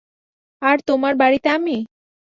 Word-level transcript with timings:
আর 0.61 0.77
তোমার 0.87 1.13
বাড়িতে 1.15 1.47
আমি? 1.49 1.77